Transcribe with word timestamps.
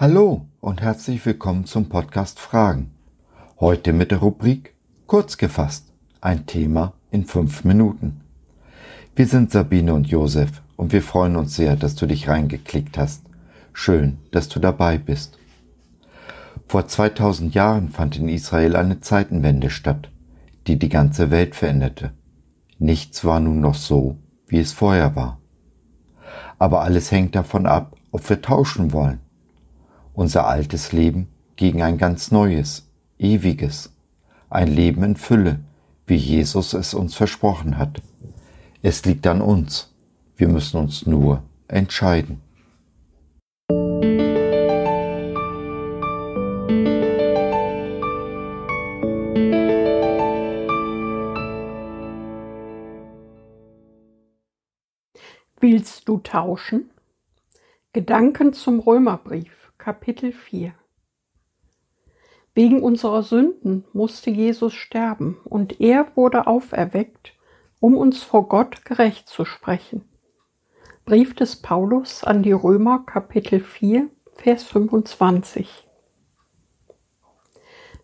Hallo 0.00 0.46
und 0.62 0.80
herzlich 0.80 1.26
willkommen 1.26 1.66
zum 1.66 1.90
Podcast 1.90 2.40
Fragen. 2.40 2.90
Heute 3.60 3.92
mit 3.92 4.10
der 4.10 4.20
Rubrik 4.20 4.74
Kurz 5.06 5.36
gefasst. 5.36 5.92
Ein 6.22 6.46
Thema 6.46 6.94
in 7.10 7.26
fünf 7.26 7.64
Minuten. 7.64 8.22
Wir 9.14 9.26
sind 9.26 9.50
Sabine 9.50 9.92
und 9.92 10.06
Josef 10.06 10.62
und 10.76 10.94
wir 10.94 11.02
freuen 11.02 11.36
uns 11.36 11.54
sehr, 11.54 11.76
dass 11.76 11.96
du 11.96 12.06
dich 12.06 12.28
reingeklickt 12.28 12.96
hast. 12.96 13.26
Schön, 13.74 14.16
dass 14.30 14.48
du 14.48 14.58
dabei 14.58 14.96
bist. 14.96 15.38
Vor 16.66 16.88
2000 16.88 17.54
Jahren 17.54 17.90
fand 17.90 18.16
in 18.16 18.30
Israel 18.30 18.76
eine 18.76 19.00
Zeitenwende 19.00 19.68
statt, 19.68 20.10
die 20.66 20.78
die 20.78 20.88
ganze 20.88 21.30
Welt 21.30 21.54
veränderte. 21.54 22.12
Nichts 22.78 23.22
war 23.22 23.38
nun 23.38 23.60
noch 23.60 23.74
so, 23.74 24.16
wie 24.46 24.60
es 24.60 24.72
vorher 24.72 25.14
war. 25.14 25.42
Aber 26.58 26.80
alles 26.80 27.10
hängt 27.10 27.34
davon 27.34 27.66
ab, 27.66 27.96
ob 28.12 28.26
wir 28.30 28.40
tauschen 28.40 28.94
wollen. 28.94 29.20
Unser 30.20 30.46
altes 30.46 30.92
Leben 30.92 31.28
gegen 31.56 31.80
ein 31.80 31.96
ganz 31.96 32.30
neues, 32.30 32.86
ewiges, 33.18 33.90
ein 34.50 34.68
Leben 34.68 35.02
in 35.02 35.16
Fülle, 35.16 35.60
wie 36.06 36.16
Jesus 36.16 36.74
es 36.74 36.92
uns 36.92 37.14
versprochen 37.14 37.78
hat. 37.78 38.02
Es 38.82 39.06
liegt 39.06 39.26
an 39.26 39.40
uns. 39.40 39.94
Wir 40.36 40.48
müssen 40.48 40.76
uns 40.78 41.06
nur 41.06 41.42
entscheiden. 41.68 42.42
Willst 55.58 56.06
du 56.06 56.18
tauschen? 56.18 56.90
Gedanken 57.94 58.52
zum 58.52 58.80
Römerbrief, 58.80 59.59
Kapitel 59.82 60.32
4 60.32 60.74
Wegen 62.52 62.82
unserer 62.82 63.22
Sünden 63.22 63.86
musste 63.94 64.28
Jesus 64.28 64.74
sterben 64.74 65.40
und 65.44 65.80
er 65.80 66.14
wurde 66.16 66.46
auferweckt, 66.46 67.32
um 67.80 67.96
uns 67.96 68.22
vor 68.22 68.46
Gott 68.50 68.84
gerecht 68.84 69.30
zu 69.30 69.46
sprechen. 69.46 70.04
Brief 71.06 71.34
des 71.34 71.62
Paulus 71.62 72.24
an 72.24 72.42
die 72.42 72.52
Römer, 72.52 73.06
Kapitel 73.06 73.58
4, 73.58 74.10
Vers 74.34 74.64
25 74.64 75.88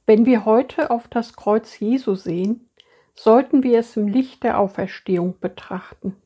Wenn 0.07 0.25
wir 0.25 0.47
heute 0.47 0.91
auf 0.91 1.09
das 1.09 1.37
Kreuz 1.37 1.79
Jesu 1.79 2.15
sehen, 2.15 2.71
sollten 3.15 3.63
wir 3.63 3.81
es 3.81 3.99
im 3.99 4.09
Licht 4.09 4.45
der 4.45 4.61
Auferstehung 4.61 5.39
betrachten. 5.41 6.17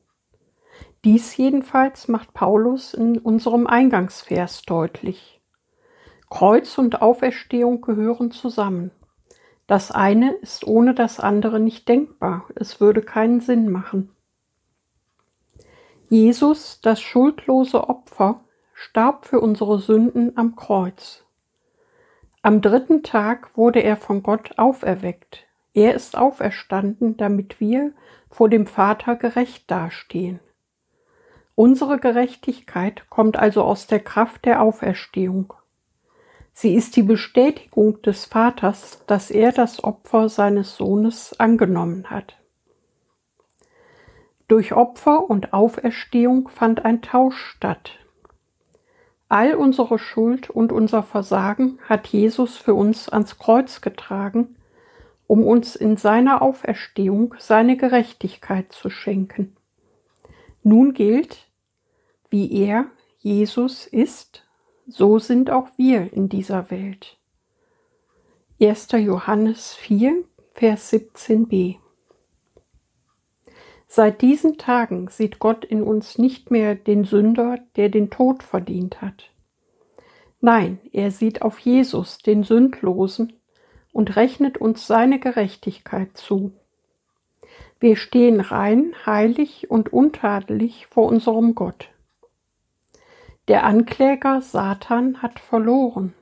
Dies 1.02 1.36
jedenfalls 1.36 2.06
macht 2.06 2.34
Paulus 2.34 2.94
in 2.94 3.18
unserem 3.18 3.66
Eingangsvers 3.66 4.62
deutlich. 4.62 5.39
Kreuz 6.30 6.78
und 6.78 7.02
Auferstehung 7.02 7.80
gehören 7.80 8.30
zusammen. 8.30 8.92
Das 9.66 9.90
eine 9.90 10.32
ist 10.32 10.66
ohne 10.66 10.94
das 10.94 11.20
andere 11.20 11.60
nicht 11.60 11.88
denkbar, 11.88 12.46
es 12.54 12.80
würde 12.80 13.02
keinen 13.02 13.40
Sinn 13.40 13.70
machen. 13.70 14.10
Jesus, 16.08 16.80
das 16.80 17.00
schuldlose 17.00 17.88
Opfer, 17.88 18.40
starb 18.72 19.26
für 19.26 19.40
unsere 19.40 19.78
Sünden 19.78 20.36
am 20.36 20.56
Kreuz. 20.56 21.24
Am 22.42 22.62
dritten 22.62 23.02
Tag 23.02 23.56
wurde 23.56 23.80
er 23.80 23.96
von 23.96 24.22
Gott 24.22 24.56
auferweckt. 24.56 25.46
Er 25.74 25.94
ist 25.94 26.16
auferstanden, 26.16 27.16
damit 27.16 27.60
wir 27.60 27.92
vor 28.30 28.48
dem 28.48 28.66
Vater 28.66 29.16
gerecht 29.16 29.70
dastehen. 29.70 30.40
Unsere 31.54 31.98
Gerechtigkeit 31.98 33.10
kommt 33.10 33.36
also 33.36 33.62
aus 33.62 33.86
der 33.86 34.00
Kraft 34.00 34.46
der 34.46 34.62
Auferstehung. 34.62 35.52
Sie 36.52 36.74
ist 36.74 36.96
die 36.96 37.02
Bestätigung 37.02 38.02
des 38.02 38.26
Vaters, 38.26 39.02
dass 39.06 39.30
er 39.30 39.52
das 39.52 39.82
Opfer 39.82 40.28
seines 40.28 40.76
Sohnes 40.76 41.38
angenommen 41.38 42.10
hat. 42.10 42.36
Durch 44.48 44.72
Opfer 44.72 45.30
und 45.30 45.52
Auferstehung 45.52 46.48
fand 46.48 46.84
ein 46.84 47.02
Tausch 47.02 47.38
statt. 47.38 47.92
All 49.28 49.54
unsere 49.54 50.00
Schuld 50.00 50.50
und 50.50 50.72
unser 50.72 51.04
Versagen 51.04 51.78
hat 51.84 52.08
Jesus 52.08 52.56
für 52.56 52.74
uns 52.74 53.08
ans 53.08 53.38
Kreuz 53.38 53.80
getragen, 53.80 54.56
um 55.28 55.46
uns 55.46 55.76
in 55.76 55.96
seiner 55.96 56.42
Auferstehung 56.42 57.36
seine 57.38 57.76
Gerechtigkeit 57.76 58.72
zu 58.72 58.90
schenken. 58.90 59.56
Nun 60.64 60.94
gilt, 60.94 61.48
wie 62.28 62.52
er, 62.52 62.86
Jesus, 63.20 63.86
ist, 63.86 64.44
so 64.90 65.18
sind 65.18 65.50
auch 65.50 65.68
wir 65.76 66.12
in 66.12 66.28
dieser 66.28 66.70
Welt. 66.70 67.16
1. 68.60 68.88
Johannes 68.92 69.74
4, 69.74 70.24
Vers 70.52 70.92
17b 70.92 71.76
Seit 73.86 74.20
diesen 74.20 74.58
Tagen 74.58 75.08
sieht 75.08 75.38
Gott 75.38 75.64
in 75.64 75.82
uns 75.82 76.18
nicht 76.18 76.50
mehr 76.50 76.74
den 76.74 77.04
Sünder, 77.04 77.58
der 77.76 77.88
den 77.88 78.10
Tod 78.10 78.42
verdient 78.42 79.00
hat. 79.00 79.30
Nein, 80.40 80.78
er 80.92 81.10
sieht 81.10 81.42
auf 81.42 81.58
Jesus, 81.60 82.18
den 82.18 82.42
Sündlosen, 82.42 83.34
und 83.92 84.16
rechnet 84.16 84.58
uns 84.58 84.86
seine 84.86 85.18
Gerechtigkeit 85.18 86.16
zu. 86.16 86.52
Wir 87.78 87.96
stehen 87.96 88.40
rein, 88.40 88.94
heilig 89.06 89.70
und 89.70 89.92
untadelig 89.92 90.86
vor 90.86 91.06
unserem 91.06 91.54
Gott. 91.54 91.90
Der 93.50 93.64
Ankläger 93.64 94.42
Satan 94.42 95.22
hat 95.22 95.40
verloren, 95.40 96.14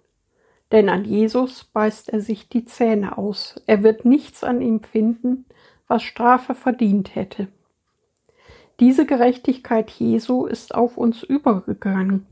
denn 0.72 0.88
an 0.88 1.04
Jesus 1.04 1.62
beißt 1.62 2.08
er 2.08 2.22
sich 2.22 2.48
die 2.48 2.64
Zähne 2.64 3.18
aus. 3.18 3.60
Er 3.66 3.82
wird 3.82 4.06
nichts 4.06 4.42
an 4.42 4.62
ihm 4.62 4.82
finden, 4.82 5.44
was 5.88 6.02
Strafe 6.02 6.54
verdient 6.54 7.14
hätte. 7.14 7.48
Diese 8.80 9.04
Gerechtigkeit 9.04 9.90
Jesu 9.90 10.46
ist 10.46 10.74
auf 10.74 10.96
uns 10.96 11.22
übergegangen. 11.22 12.26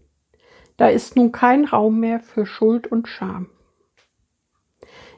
Da 0.78 0.88
ist 0.88 1.14
nun 1.14 1.30
kein 1.30 1.66
Raum 1.66 2.00
mehr 2.00 2.20
für 2.20 2.46
Schuld 2.46 2.86
und 2.86 3.06
Scham. 3.06 3.50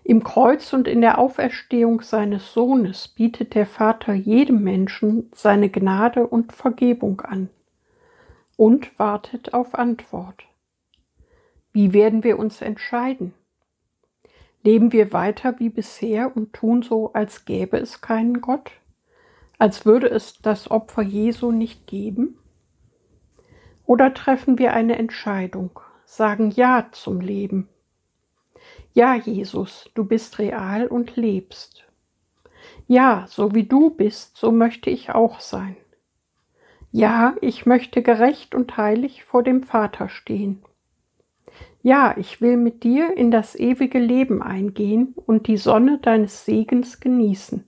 Im 0.02 0.24
Kreuz 0.24 0.72
und 0.72 0.88
in 0.88 1.02
der 1.02 1.18
Auferstehung 1.18 2.00
seines 2.00 2.52
Sohnes 2.52 3.06
bietet 3.06 3.54
der 3.54 3.66
Vater 3.66 4.12
jedem 4.12 4.60
Menschen 4.64 5.30
seine 5.32 5.70
Gnade 5.70 6.26
und 6.26 6.52
Vergebung 6.52 7.20
an 7.20 7.48
und 8.58 8.98
wartet 8.98 9.54
auf 9.54 9.76
Antwort. 9.76 10.44
Wie 11.72 11.92
werden 11.92 12.24
wir 12.24 12.40
uns 12.40 12.60
entscheiden? 12.60 13.32
Leben 14.64 14.90
wir 14.90 15.12
weiter 15.12 15.60
wie 15.60 15.68
bisher 15.68 16.36
und 16.36 16.52
tun 16.52 16.82
so, 16.82 17.12
als 17.12 17.44
gäbe 17.44 17.78
es 17.78 18.00
keinen 18.00 18.40
Gott? 18.40 18.72
Als 19.58 19.86
würde 19.86 20.10
es 20.10 20.42
das 20.42 20.72
Opfer 20.72 21.02
Jesu 21.02 21.52
nicht 21.52 21.86
geben? 21.86 22.36
Oder 23.86 24.12
treffen 24.12 24.58
wir 24.58 24.72
eine 24.72 24.98
Entscheidung, 24.98 25.78
sagen 26.04 26.50
Ja 26.50 26.88
zum 26.90 27.20
Leben? 27.20 27.68
Ja, 28.92 29.14
Jesus, 29.14 29.88
du 29.94 30.04
bist 30.04 30.40
real 30.40 30.88
und 30.88 31.14
lebst. 31.14 31.84
Ja, 32.88 33.24
so 33.28 33.54
wie 33.54 33.64
du 33.64 33.90
bist, 33.90 34.36
so 34.36 34.50
möchte 34.50 34.90
ich 34.90 35.10
auch 35.10 35.38
sein. 35.38 35.76
Ja, 36.98 37.36
ich 37.40 37.64
möchte 37.64 38.02
gerecht 38.02 38.56
und 38.56 38.76
heilig 38.76 39.22
vor 39.22 39.44
dem 39.44 39.62
Vater 39.62 40.08
stehen. 40.08 40.64
Ja, 41.80 42.16
ich 42.18 42.40
will 42.40 42.56
mit 42.56 42.82
dir 42.82 43.16
in 43.16 43.30
das 43.30 43.54
ewige 43.54 44.00
Leben 44.00 44.42
eingehen 44.42 45.14
und 45.14 45.46
die 45.46 45.58
Sonne 45.58 45.98
deines 45.98 46.44
Segens 46.44 46.98
genießen. 46.98 47.64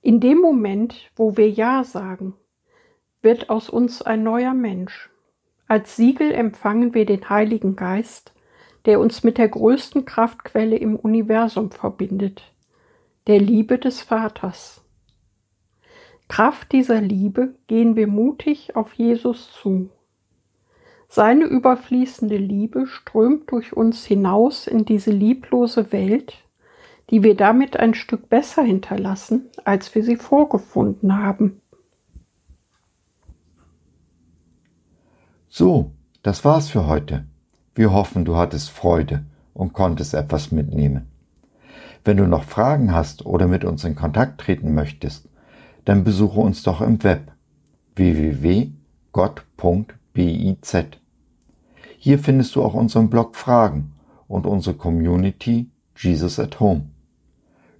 In 0.00 0.20
dem 0.20 0.38
Moment, 0.38 1.10
wo 1.16 1.36
wir 1.36 1.50
Ja 1.50 1.82
sagen, 1.82 2.34
wird 3.20 3.50
aus 3.50 3.68
uns 3.68 4.00
ein 4.00 4.22
neuer 4.22 4.54
Mensch. 4.54 5.10
Als 5.66 5.96
Siegel 5.96 6.30
empfangen 6.30 6.94
wir 6.94 7.04
den 7.04 7.28
Heiligen 7.28 7.74
Geist, 7.74 8.32
der 8.84 9.00
uns 9.00 9.24
mit 9.24 9.38
der 9.38 9.48
größten 9.48 10.04
Kraftquelle 10.04 10.76
im 10.76 10.94
Universum 10.94 11.72
verbindet, 11.72 12.54
der 13.26 13.40
Liebe 13.40 13.76
des 13.76 14.02
Vaters. 14.02 14.83
Kraft 16.34 16.72
dieser 16.72 17.00
Liebe 17.00 17.54
gehen 17.68 17.94
wir 17.94 18.08
mutig 18.08 18.74
auf 18.74 18.94
Jesus 18.94 19.52
zu. 19.52 19.90
Seine 21.06 21.44
überfließende 21.44 22.38
Liebe 22.38 22.88
strömt 22.88 23.52
durch 23.52 23.72
uns 23.72 24.04
hinaus 24.04 24.66
in 24.66 24.84
diese 24.84 25.12
lieblose 25.12 25.92
Welt, 25.92 26.42
die 27.10 27.22
wir 27.22 27.36
damit 27.36 27.76
ein 27.76 27.94
Stück 27.94 28.28
besser 28.28 28.64
hinterlassen, 28.64 29.48
als 29.64 29.94
wir 29.94 30.02
sie 30.02 30.16
vorgefunden 30.16 31.16
haben. 31.16 31.60
So, 35.48 35.92
das 36.24 36.44
war's 36.44 36.68
für 36.68 36.88
heute. 36.88 37.26
Wir 37.76 37.92
hoffen, 37.92 38.24
du 38.24 38.34
hattest 38.34 38.70
Freude 38.70 39.24
und 39.52 39.72
konntest 39.72 40.14
etwas 40.14 40.50
mitnehmen. 40.50 41.12
Wenn 42.04 42.16
du 42.16 42.26
noch 42.26 42.42
Fragen 42.42 42.92
hast 42.92 43.24
oder 43.24 43.46
mit 43.46 43.64
uns 43.64 43.84
in 43.84 43.94
Kontakt 43.94 44.40
treten 44.40 44.74
möchtest, 44.74 45.28
dann 45.84 46.04
besuche 46.04 46.40
uns 46.40 46.62
doch 46.62 46.80
im 46.80 47.02
Web 47.02 47.32
www.gott.biz. 47.96 48.72
Hier 51.98 52.18
findest 52.18 52.56
du 52.56 52.62
auch 52.62 52.74
unseren 52.74 53.08
Blog 53.10 53.36
Fragen 53.36 53.92
und 54.26 54.46
unsere 54.46 54.76
Community 54.76 55.70
Jesus 55.96 56.38
at 56.38 56.58
Home. 56.60 56.86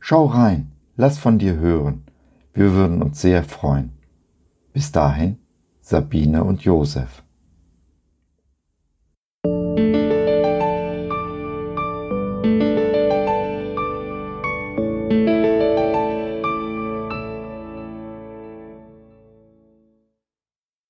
Schau 0.01 0.27
rein, 0.27 0.73
lass 0.97 1.19
von 1.19 1.39
dir 1.39 1.57
hören. 1.57 2.05
Wir 2.53 2.73
würden 2.73 3.03
uns 3.03 3.21
sehr 3.21 3.43
freuen. 3.43 3.91
Bis 4.73 4.93
dahin, 4.93 5.39
Sabine 5.81 6.45
und 6.45 6.63
Josef. 6.63 7.24